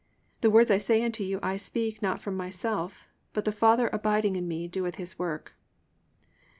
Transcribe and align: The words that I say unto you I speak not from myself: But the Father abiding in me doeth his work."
The 0.39 0.49
words 0.49 0.69
that 0.69 0.73
I 0.73 0.77
say 0.79 1.03
unto 1.05 1.23
you 1.23 1.39
I 1.43 1.57
speak 1.57 2.01
not 2.01 2.19
from 2.19 2.35
myself: 2.35 3.07
But 3.33 3.45
the 3.45 3.51
Father 3.51 3.87
abiding 3.93 4.35
in 4.35 4.47
me 4.47 4.67
doeth 4.67 4.95
his 4.95 5.19
work." 5.19 5.53